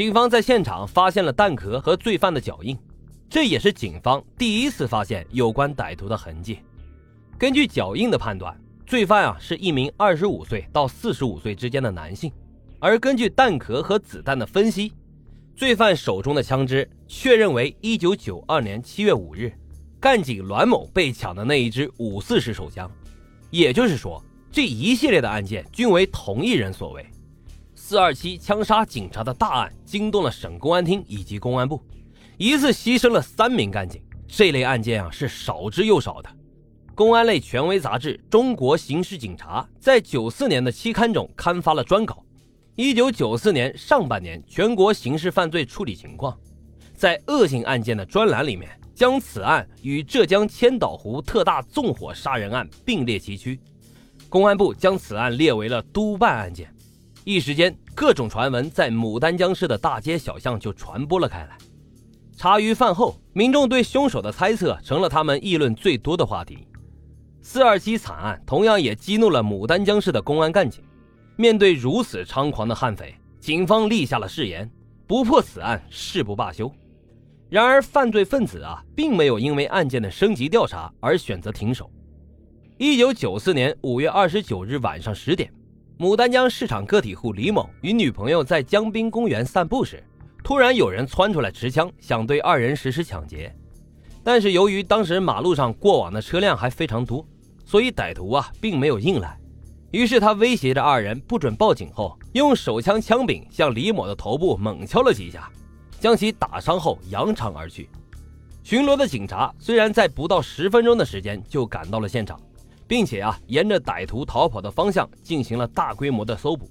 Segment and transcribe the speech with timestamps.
[0.00, 2.74] 警方在现场发现了弹壳和罪犯的脚印，
[3.28, 6.60] 这也是警方第一次发现有关歹徒的痕迹。
[7.36, 12.32] 根据脚印的判断，罪犯啊是一名二十五岁到四十五岁之间的男性，
[12.78, 14.94] 而根据弹壳和子弹的分析，
[15.54, 19.52] 罪犯手中的枪支确认为一九九二年七月五日
[20.00, 22.90] 干警栾某被抢的那一支五四式手枪。
[23.50, 27.04] 也就是说，这一系列的案件均为同一人所为。
[27.90, 31.82] 四二七枪杀警察的大案惊动了省公安厅以及公安部，
[32.38, 34.00] 一次牺牲了三名干警。
[34.28, 36.30] 这类案件啊是少之又少的。
[36.94, 42.24] 公安类权威杂志《中国刑事警察》在九四年的期刊中刊发了专稿，
[42.76, 46.32] 《一九九四年上半年全国刑事犯罪处理情况》。
[46.94, 53.58] 在恶性案件的专栏里面，将此案与浙江千岛湖特大纵火杀人案并列齐驱。
[54.28, 56.72] 公安部将此案列为了督办案件。
[57.22, 61.58] 一时间，各种传闻在牡丹江市的大街小巷就传播了开来。
[62.34, 66.66] 茶余饭后，民众对凶手的猜测成了他们议论最多的话题。
[67.42, 70.82] 四二七惨案同样也激怒了牡丹江市的公安干警。
[71.36, 74.66] 面对如此猖狂的悍匪，警方立下了誓言：
[75.06, 76.72] 不破此案，誓不罢休。
[77.50, 81.90] 然而，犯罪分子啊，并没有因为案件的升级调查而选择停手。
[82.78, 85.52] 一九九四年五月二十九日晚上十点。
[86.00, 90.02] 牡丹江市场个体户李某与女朋友在江滨公园散步时，
[90.42, 93.54] 突然有人窜出来持枪，想对二人实施抢劫。
[94.24, 97.22] 但是由于当时马路上过往的车辆还非常多，
[97.66, 99.38] 所以歹徒啊并没有硬来。
[99.90, 105.50] 于是他威胁着二人不准报警后，用手枪枪柄向李某的头部猛敲了几下，
[106.00, 107.90] 将其打伤后扬长而去。
[108.62, 112.40] 巡逻的警察虽然在不到十分钟的时间就赶到了现场。
[112.90, 116.68] 并且啊，沿着歹徒逃跑的方向进行了大规模的搜捕，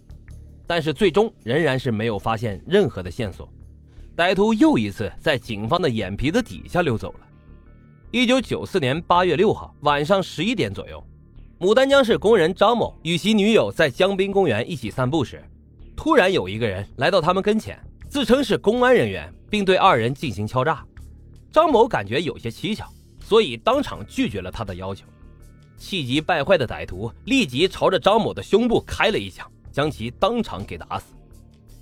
[0.67, 3.48] 但是最终仍然是没有发现任何的线索。
[4.17, 7.20] 歹徒又一次在警方的眼皮子底下溜走了。
[8.11, 11.02] 一九九四年八月六号晚上十一点左右，
[11.58, 15.42] 牡丹江市工人张某与其女友在江滨公园一起散步时，
[15.95, 17.80] 突然有一个人来到他们跟前，
[18.10, 20.86] 自称是公安人员，并对二人进行敲诈。
[21.49, 22.86] 张某感觉有些蹊跷，
[23.21, 25.05] 所以当场拒绝了他的要求。
[25.80, 31.16] 气急败坏的歹徒立即朝着张某的胸部开了一枪，将其当场给打死。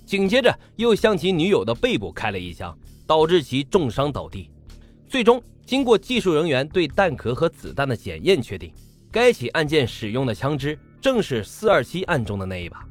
[0.06, 2.74] 紧接着又向其女友的背部开了一枪，
[3.06, 4.48] 导致其重伤倒地。
[5.06, 8.72] 最终，经过技术人员对弹壳和子弹的检验，确定
[9.10, 12.86] 该起案件使用的枪支正是四二七案中的那一把。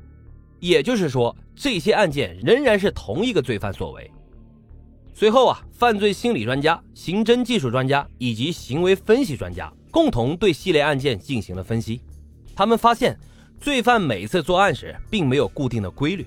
[0.59, 4.11] 也就是说，这些案件仍然是同一个罪犯所为。
[5.13, 9.71] 随后啊，犯罪心理专家、刑侦技术专家以及行为分析专家。
[9.97, 12.03] 共同对系列案件进行了分析，
[12.55, 13.17] 他们发现
[13.59, 16.23] 罪犯每次作案时并没有固定的规律，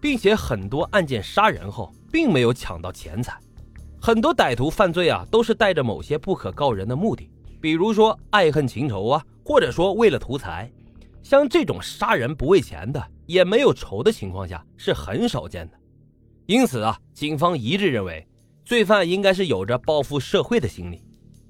[0.00, 3.38] 并且很多案件杀人后并没有抢到钱财，
[4.02, 7.30] 很多歹徒犯罪啊都是带着某些不可告人的目的，
[7.60, 10.68] 比如说爱恨情仇啊，或者说为了图财，
[11.22, 15.78] 像这种杀人不为钱的，也没有仇的情况下是很少见的。
[16.46, 18.26] 因此啊，警方一致认为，
[18.64, 21.00] 罪犯应该是有着报复社会的心理。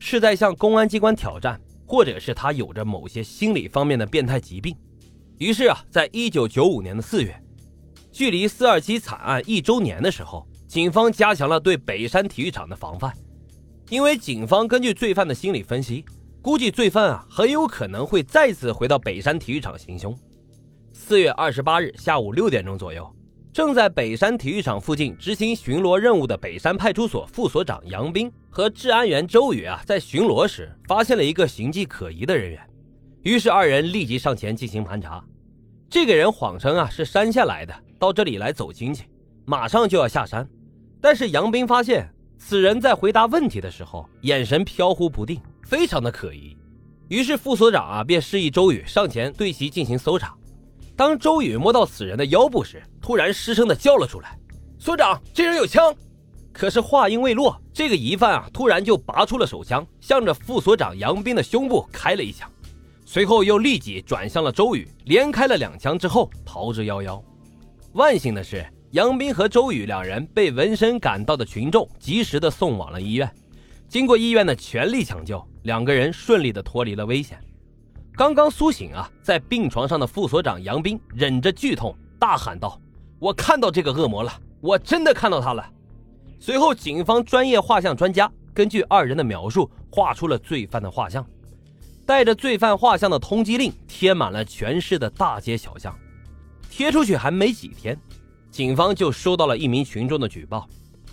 [0.06, 4.76] 是在向公安机关挑战，或者是他有着某些心理方面的变态疾病。
[5.38, 7.34] 于是啊，在一九九五年的四月，
[8.12, 13.10] 距离四二七惨案一周年的时候，警方加强了对北山体育场的防范。
[13.88, 16.04] 因为警方根据罪犯的心理分析，
[16.42, 20.14] 估计罪犯啊很有可能会再次回到北山体育场行凶。
[20.92, 23.10] 四月二十八日下午六点钟左右。
[23.54, 32.60] 正在北山体育场附近执行巡逻任务的北山派出所副所长杨斌和治安员周宇啊，在巡逻时发现了一个形迹可疑的人员，
[33.22, 35.24] 于是二人立即上前进行盘查。
[35.88, 39.04] 这个人谎称啊是山下来的，到这里来走亲戚，
[39.44, 40.44] 马上就要下山。
[41.00, 46.56] 但是杨斌发现此人在回答问题的时候眼神飘忽不定，非常的可疑。
[47.06, 50.34] 于是副所长啊便示意周宇上前对其进行搜查。
[50.96, 54.34] 当周宇摸到此人的腰部时，突然失声的叫了出来
[54.80, 55.94] ：“所长，这人有枪！”
[56.54, 62.50] 可是话音未落，这个疑犯啊，突然就拔出了手枪，向着副所长杨斌的胸部开了一枪，
[63.04, 67.22] 随后又立即转向了周宇，连开了两枪之后逃之夭夭。
[67.92, 73.30] 万幸的是，杨斌和周宇两人被闻声赶到的群众及时的送往了医院，
[73.86, 77.38] 经过医院的全力抢救，两个人顺利的脱离了危险。
[78.16, 82.80] 刚刚苏醒啊，在病床上的副所长杨斌忍着剧痛大喊道
[83.18, 85.70] ：“我看到这个恶魔了，我真的看到他了。”
[86.40, 91.24] 随后，警方专业画像专家根据二人的描述画出了罪犯的画像，
[92.04, 95.98] 带着罪犯画像的通缉令贴满了全市的大街小巷。
[96.68, 97.98] 贴出去还没几天，
[98.50, 100.68] 警方就收到了一名群众的举报。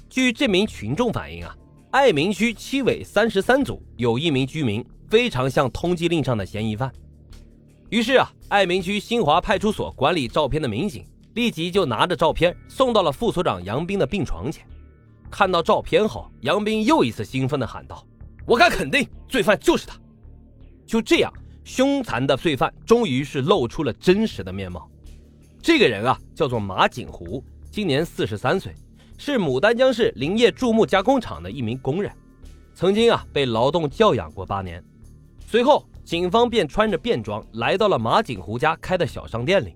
[0.10, 1.56] 据这名群众反映啊，
[1.92, 6.92] 爱民区七委三十三组有一名居民非常像通缉令上的嫌疑犯。
[7.90, 14.66] 于是啊，爱民区新华派出所管理照片的民警立即就拿着照片送到了副所长杨斌的病床前。
[15.30, 18.06] 看到照片后，杨斌又一次兴奋地喊道
[18.46, 19.98] ：“我敢肯定，罪犯就是他！”
[20.86, 21.32] 就这样，
[21.64, 24.90] 凶残的罪犯终于是露出了真实的面貌。
[25.62, 27.42] 这个人啊，叫做马景湖，
[27.72, 28.76] 今年四十三岁，
[29.18, 32.12] 是牡丹江市林业苎木加工厂的一名工人，
[32.74, 34.84] 曾经啊被劳动教养过八年。
[35.48, 39.76] 随后，警方便穿着便装来到了马景湖家开的小商店里。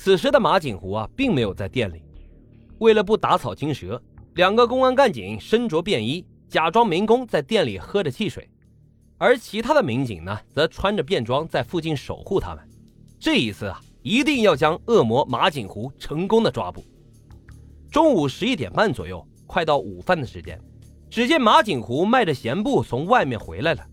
[0.00, 2.04] 此时的马景湖啊，并没有在店里。
[2.78, 4.00] 为了不打草惊蛇，
[4.36, 8.48] 两个公安干警身着便衣，假装民工在店里喝着汽水，
[9.18, 12.64] 而其他的民警呢，则穿着便装在附近守护他们。
[13.18, 13.80] 这一次啊。
[14.00, 16.82] 一定要将恶魔马景湖成功的抓捕。
[17.90, 20.58] 中午十一点半左右，快到午饭的时间，
[21.10, 23.84] 只见马景湖迈着闲步从外面回来了。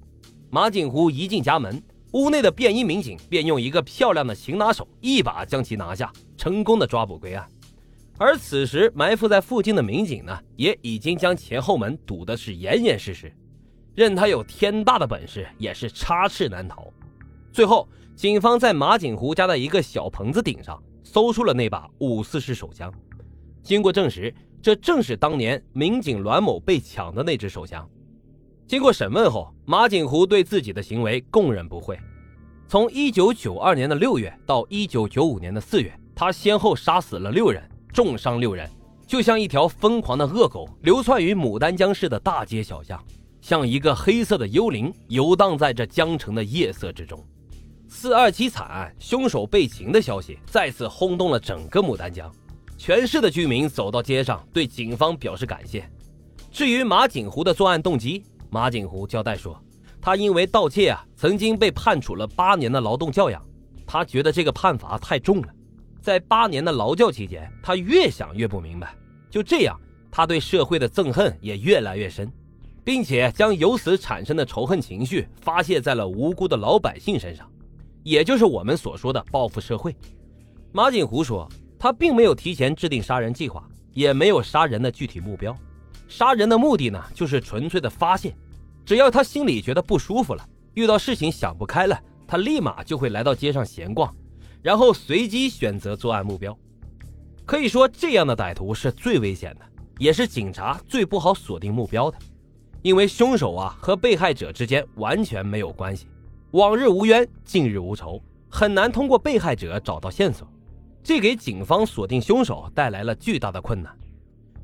[0.51, 1.81] 马景湖一进家门，
[2.15, 7.45] 屋内的便衣民警便用一个漂亮的擒拿手一把将其拿下，成功的抓捕归案。
[8.17, 13.29] 而此时埋伏在附近的民警呢，也已经将前后门堵得是严严实实，
[13.93, 16.87] 任他有天大的本事，也是插翅难逃。
[17.51, 17.87] 最后。
[18.15, 22.89] 警方在马景湖家的一个小棚子顶上搜出了那把五四式手枪，
[23.61, 27.85] 经过证实，这正是当年民警栾某被抢的那支手枪。
[28.67, 31.97] 经过审问后，马景湖对自己的行为供认不讳。
[32.67, 37.61] 从1992年的6月到1995年的4月，他先后杀死了六人，
[37.93, 38.67] 重伤六人，
[39.05, 42.99] 就像一条疯狂的恶狗，流窜于牡丹江市的大街小巷，
[43.39, 47.23] 像一个黑色的幽灵，游荡在这江城的夜色之中。
[47.87, 52.33] 四二七惨案，凶手被擒的消息再次轰动了整个牡丹江，
[52.79, 55.87] 全市的居民走到街上对警方表示感谢。
[56.51, 58.23] 至于马景湖的作案动机，
[58.55, 59.61] 马景湖交代说，
[59.99, 63.45] 他因为盗窃啊，曾经被判处了八年的劳动教养，
[63.85, 65.47] 他觉得这个判罚太重了。
[65.99, 68.95] 在八年的劳教期间，他越想越不明白，
[69.29, 69.77] 就这样，
[70.09, 72.31] 他对社会的憎恨也越来越深，
[72.81, 77.45] 并且将由此产生的仇恨情绪发泄在了无辜的老百姓身上。
[78.03, 79.93] 也就是我们所说的报复社会。
[80.71, 81.45] 马景湖说，
[81.77, 85.53] 他并没有提前制定杀人计划，也没有杀人的具体目标。
[86.07, 88.33] 杀人的目的呢，就是纯粹的发泄。
[88.85, 94.13] 只要他心里觉得不舒服了，遇到事情想不开了，他立马就会来到街上闲逛，
[94.61, 96.55] 然后随机选择作案目标。
[97.45, 99.65] 可以说，这样的歹徒是最危险的，
[99.97, 102.17] 也是警察最不好锁定目标的，
[102.83, 106.07] 因为凶手啊和被害者之间完全没有关系。
[106.51, 110.47] 往日无冤，近日无仇，很难通过被害者找到线索，
[111.03, 113.91] 这给警方锁定凶手带来了巨大的困难。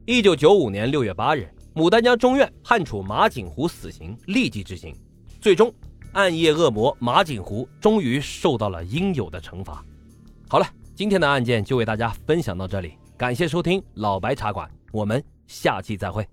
[0.05, 4.93] 一九九五年六月八日，牡丹江中院判处马景湖死刑，立即执行。
[5.39, 5.73] 最终，
[6.11, 9.83] 暗夜恶魔马景湖终于受到了应有的惩罚。
[10.49, 16.27] 好了，今天的案件就为大家分享到这里，感谢收听老白茶馆，我们下期再会。